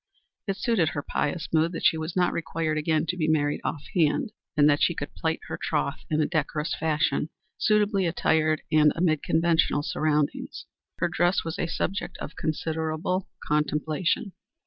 [0.47, 3.83] It suited her pious mood that she was not required again to be married off
[3.95, 8.91] hand, and that she could plight her troth in a decorous fashion, suitably attired and
[8.95, 10.65] amid conventional surroundings.
[10.97, 14.31] Her dress was a subject of considerable contemplation.